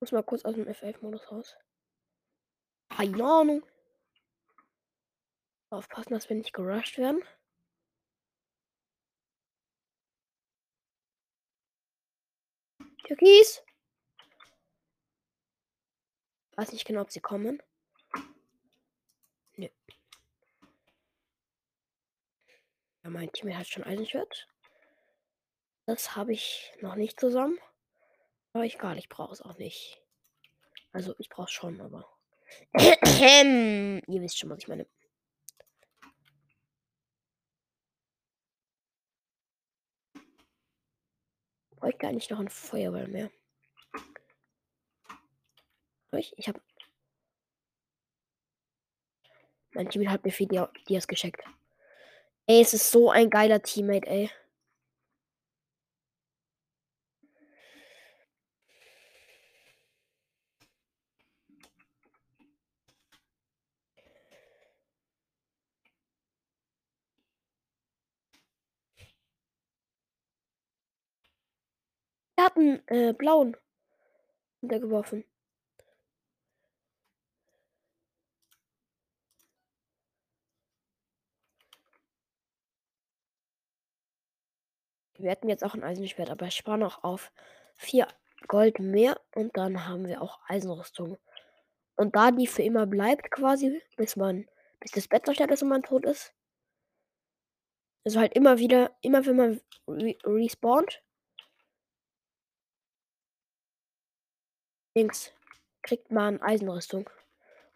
Muss 0.00 0.12
mal 0.12 0.22
kurz 0.22 0.44
aus 0.44 0.54
dem 0.54 0.68
F11-Modus 0.68 1.30
raus. 1.32 1.56
Keine 2.90 3.24
Ahnung. 3.24 3.66
Aufpassen, 5.70 6.12
dass 6.12 6.28
wir 6.28 6.36
nicht 6.36 6.52
gerusht 6.52 6.98
werden. 6.98 7.22
Türkis. 13.04 13.62
Weiß 16.56 16.72
nicht 16.72 16.86
genau, 16.86 17.00
ob 17.02 17.10
sie 17.10 17.20
kommen. 17.20 17.62
Nö. 19.56 19.68
Ja, 23.04 23.10
mein 23.10 23.30
Team 23.32 23.54
hat 23.56 23.66
schon 23.66 23.84
Eisenschwert. 23.84 24.48
Das 25.86 26.16
habe 26.16 26.32
ich 26.32 26.72
noch 26.80 26.94
nicht 26.94 27.20
zusammen. 27.20 27.58
Aber 28.54 28.64
ich 28.64 28.78
gar 28.78 28.94
nicht 28.94 29.10
brauche 29.10 29.32
es 29.32 29.42
auch 29.42 29.58
nicht. 29.58 30.00
Also 30.92 31.14
ich 31.18 31.28
brauche 31.28 31.44
es 31.44 31.50
schon, 31.52 31.80
aber. 31.82 32.08
Ihr 32.74 34.22
wisst 34.22 34.38
schon, 34.38 34.48
was 34.48 34.58
ich 34.58 34.68
meine. 34.68 34.86
Brauche 41.76 41.90
ich 41.90 41.98
gar 41.98 42.12
nicht 42.12 42.30
noch 42.30 42.40
ein 42.40 42.48
Feuerball 42.48 43.08
mehr. 43.08 43.30
Ich, 46.12 46.32
ich 46.38 46.48
habe. 46.48 46.62
Mein 49.72 49.90
Team 49.90 50.08
hat 50.08 50.24
mir 50.24 50.30
viel 50.30 50.48
Dias 50.88 51.06
geschickt. 51.06 51.42
Ey, 52.46 52.60
es 52.62 52.72
ist 52.74 52.90
so 52.90 53.10
ein 53.10 53.28
geiler 53.30 53.62
Teammate, 53.62 54.06
ey. 54.06 54.30
Er 72.36 72.44
hat 72.44 72.56
einen 72.56 72.80
äh, 72.86 73.12
blauen 73.12 73.56
untergeworfen. 74.62 75.24
Wir 85.24 85.30
hätten 85.30 85.48
jetzt 85.48 85.64
auch 85.64 85.74
ein 85.74 85.82
Eisenschwert, 85.82 86.30
aber 86.30 86.46
ich 86.46 86.54
spare 86.54 86.78
noch 86.78 87.02
auf 87.02 87.32
vier 87.76 88.06
Gold 88.46 88.78
mehr 88.78 89.20
und 89.34 89.56
dann 89.56 89.86
haben 89.86 90.06
wir 90.06 90.20
auch 90.22 90.38
Eisenrüstung. 90.46 91.18
Und 91.96 92.14
da 92.14 92.30
die 92.30 92.46
für 92.46 92.62
immer 92.62 92.86
bleibt, 92.86 93.30
quasi, 93.30 93.82
bis 93.96 94.16
man, 94.16 94.46
bis 94.80 94.92
das 94.92 95.08
Bett 95.08 95.24
zerstört 95.24 95.50
ist 95.50 95.62
und 95.62 95.70
man 95.70 95.82
tot 95.82 96.04
ist. 96.04 96.34
Also 98.04 98.20
halt 98.20 98.34
immer 98.34 98.58
wieder, 98.58 98.94
immer 99.00 99.24
wenn 99.24 99.36
man 99.36 99.60
re 99.88 100.16
respawnt, 100.24 101.02
Links 104.94 105.32
kriegt 105.82 106.10
man 106.12 106.40
Eisenrüstung. 106.40 107.10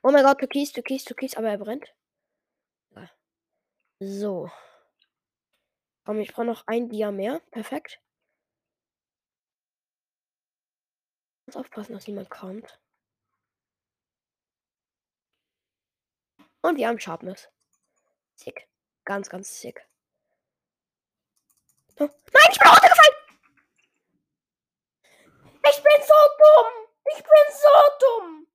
Oh 0.02 0.10
mein 0.12 0.22
Gott, 0.22 0.38
Türkis, 0.38 0.72
Türkis, 0.72 1.04
Türkis, 1.04 1.36
aber 1.36 1.48
er 1.48 1.58
brennt. 1.58 1.92
So. 4.00 4.48
Komm, 6.08 6.20
ich 6.20 6.32
brauche 6.32 6.46
noch 6.46 6.66
ein 6.66 6.88
Dia 6.88 7.10
mehr. 7.12 7.40
Perfekt. 7.50 8.00
Muss 11.44 11.54
aufpassen, 11.54 11.92
dass 11.92 12.06
niemand 12.06 12.30
kommt. 12.30 12.80
Und 16.62 16.78
wir 16.78 16.88
haben 16.88 16.98
Sharpness. 16.98 17.50
Sick. 18.36 18.70
Ganz, 19.04 19.28
ganz 19.28 19.60
sick. 19.60 19.86
Oh. 21.98 22.08
Nein, 22.32 22.48
ich 22.52 22.58
bin 22.58 22.68
runtergefallen! 22.68 23.14
Ich 25.62 25.82
bin 25.82 26.02
so 26.06 26.14
dumm! 26.38 26.88
Ich 27.04 27.22
bin 27.22 27.52
so 27.52 27.68
dumm! 28.00 28.46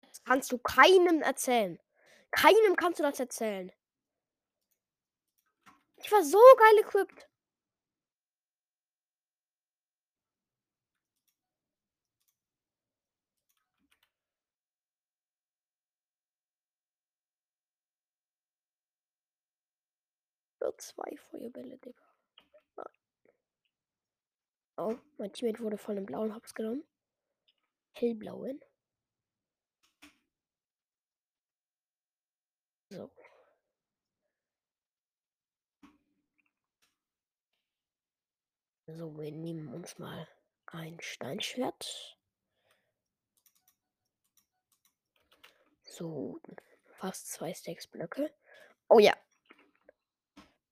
Das 0.00 0.24
kannst 0.24 0.50
du 0.50 0.56
keinem 0.56 1.20
erzählen. 1.20 1.78
Keinem 2.32 2.76
kannst 2.76 2.98
du 2.98 3.02
das 3.02 3.20
erzählen. 3.20 3.72
Ich 5.96 6.10
war 6.10 6.22
so 6.24 6.38
geil 6.58 6.78
equipped. 6.78 7.28
Nur 20.60 20.76
zwei 20.78 21.16
Feuerbälle, 21.30 21.78
Digga. 21.78 22.04
Oh, 24.76 24.96
mein 25.18 25.32
Teammate 25.32 25.62
wurde 25.62 25.76
von 25.78 25.96
einem 25.96 26.06
blauen 26.06 26.34
Hops 26.34 26.54
genommen. 26.54 26.84
Hellblauen. 27.92 28.60
So. 32.90 33.08
So, 38.88 39.16
wir 39.16 39.30
nehmen 39.30 39.72
uns 39.72 39.96
mal 39.98 40.26
ein 40.66 41.00
Steinschwert. 41.00 42.18
So, 45.84 46.40
fast 46.98 47.28
zwei 47.30 47.54
Stacks 47.54 47.86
Blöcke. 47.86 48.34
Oh 48.88 48.98
ja. 48.98 49.14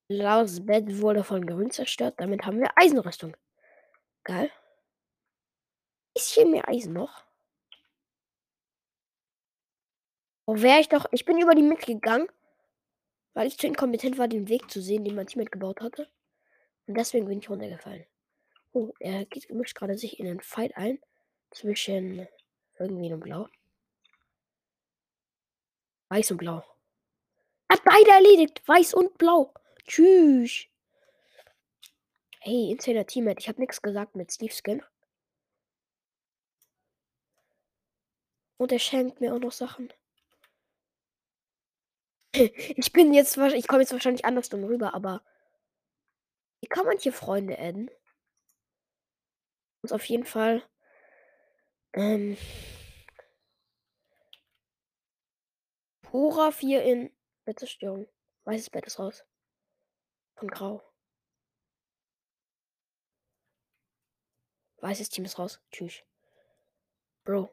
Blaues 0.08 0.66
Bett 0.66 1.00
wurde 1.00 1.22
von 1.22 1.46
Grün 1.46 1.70
zerstört. 1.70 2.14
Damit 2.18 2.44
haben 2.44 2.58
wir 2.58 2.72
Eisenrüstung. 2.76 3.36
Geil. 4.24 4.50
Ist 6.14 6.30
hier 6.30 6.46
mehr 6.46 6.68
Eisen 6.68 6.94
noch? 6.94 7.27
Oh, 10.48 10.62
wäre 10.62 10.80
ich 10.80 10.88
doch. 10.88 11.04
Ich 11.12 11.26
bin 11.26 11.38
über 11.38 11.54
die 11.54 11.60
Mitte 11.60 11.84
gegangen, 11.92 12.26
weil 13.34 13.46
ich 13.46 13.58
zu 13.58 13.66
inkompetent 13.66 14.16
war, 14.16 14.28
den 14.28 14.48
Weg 14.48 14.70
zu 14.70 14.80
sehen, 14.80 15.04
den 15.04 15.14
mein 15.14 15.26
Teammate 15.26 15.50
gebaut 15.50 15.82
hatte. 15.82 16.08
Und 16.86 16.96
deswegen 16.96 17.26
bin 17.26 17.38
ich 17.38 17.50
runtergefallen. 17.50 18.06
Oh, 18.72 18.94
er 18.98 19.26
geht, 19.26 19.50
mischt 19.50 19.76
gerade 19.76 19.98
sich 19.98 20.18
in 20.18 20.26
einen 20.26 20.40
Fight 20.40 20.74
ein. 20.74 21.02
Zwischen 21.50 22.26
irgendwie 22.78 23.12
und 23.12 23.20
Blau. 23.20 23.46
Weiß 26.08 26.30
und 26.30 26.38
Blau. 26.38 26.64
Hat 27.70 27.84
beide 27.84 28.10
erledigt. 28.10 28.66
Weiß 28.66 28.94
und 28.94 29.18
Blau. 29.18 29.52
Tschüss. 29.86 30.64
Hey, 32.40 32.70
Insaner 32.70 33.04
Teammate. 33.04 33.40
Ich 33.40 33.48
habe 33.48 33.60
nichts 33.60 33.82
gesagt 33.82 34.16
mit 34.16 34.32
Steve 34.32 34.54
Skin. 34.54 34.82
Und 38.56 38.72
er 38.72 38.78
schenkt 38.78 39.20
mir 39.20 39.34
auch 39.34 39.40
noch 39.40 39.52
Sachen. 39.52 39.92
Ich 42.32 42.92
bin 42.92 43.14
jetzt, 43.14 43.36
ich 43.36 43.66
komme 43.66 43.80
jetzt 43.80 43.92
wahrscheinlich 43.92 44.24
andersrum 44.24 44.64
rüber, 44.64 44.94
aber 44.94 45.22
wie 46.60 46.68
kann 46.68 46.86
man 46.86 46.98
hier 46.98 47.12
Freunde 47.12 47.58
adden? 47.58 47.90
Muss 49.82 49.92
auf 49.92 50.04
jeden 50.04 50.24
Fall 50.24 50.62
ähm, 51.94 52.36
Pura 56.02 56.50
4 56.50 56.82
in 56.84 57.16
Bettzerstörung. 57.44 58.08
Weißes 58.44 58.70
Bett 58.70 58.86
ist 58.86 58.98
raus. 58.98 59.24
Von 60.36 60.48
Grau. 60.48 60.82
Weißes 64.80 65.08
Team 65.10 65.24
ist 65.24 65.38
raus. 65.38 65.60
Tschüss. 65.70 66.02
Bro. 67.24 67.50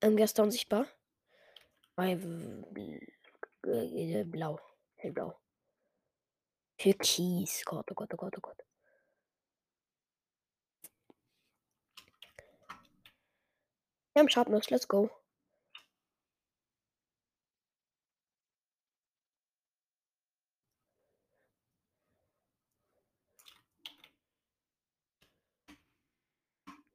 Ähm, 0.00 0.16
gestern 0.16 0.46
unsichtbar. 0.46 0.86
Bei 1.94 2.18
Blau. 3.66 4.60
Hellblau. 4.96 5.34
Türkis. 6.78 7.64
Gott, 7.64 7.90
oh 7.90 7.94
Gott, 7.94 8.14
oh 8.14 8.16
Gott, 8.16 8.34
oh 8.38 8.40
Gott. 8.40 8.62
Wir 14.14 14.20
haben 14.20 14.28
Sharpness. 14.30 14.70
Let's 14.70 14.88
go. 14.88 15.10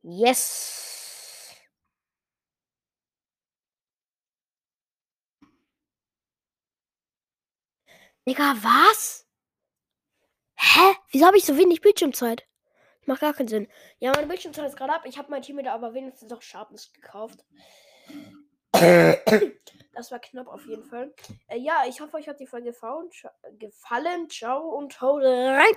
Yes. 0.04 0.91
Digga, 8.28 8.56
was? 8.62 9.26
Hä? 10.56 10.96
Wieso 11.12 11.26
habe 11.26 11.38
ich 11.38 11.46
so 11.46 11.58
wenig 11.58 11.82
Bildschirmzeit? 11.82 12.48
Macht 13.06 13.22
gar 13.22 13.34
keinen 13.34 13.48
Sinn. 13.48 13.68
Ja, 13.98 14.12
meine 14.12 14.28
Bildschirmzeit 14.28 14.68
ist 14.68 14.78
gerade 14.78 14.94
ab. 14.94 15.02
Ich 15.06 15.18
habe 15.18 15.32
mein 15.32 15.42
Team 15.42 15.58
wieder 15.58 15.74
aber 15.74 15.96
wenigstens 15.96 16.30
noch 16.30 16.44
Sharpness 16.44 16.94
gekauft. 16.94 17.44
das 18.74 20.12
war 20.12 20.20
knapp 20.20 20.48
auf 20.48 20.66
jeden 20.68 20.84
Fall. 20.84 21.14
Äh, 21.48 21.58
ja, 21.58 21.84
ich 21.88 22.00
hoffe, 22.00 22.18
euch 22.18 22.28
hat 22.28 22.40
die 22.40 22.46
Folge 22.46 22.74
gefallen. 23.58 24.30
Ciao 24.30 24.70
und 24.70 25.02
haut 25.02 25.24
rein. 25.24 25.76